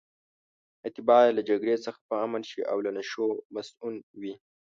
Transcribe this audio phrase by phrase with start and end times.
[0.87, 4.33] اتباع یې له جګړې څخه په امن شي او له نشو مصئون وي.